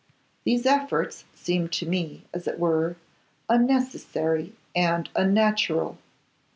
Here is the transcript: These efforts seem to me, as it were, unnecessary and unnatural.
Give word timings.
These 0.45 0.65
efforts 0.65 1.25
seem 1.35 1.67
to 1.69 1.85
me, 1.85 2.23
as 2.33 2.47
it 2.47 2.57
were, 2.57 2.95
unnecessary 3.49 4.51
and 4.75 5.07
unnatural. 5.15 5.99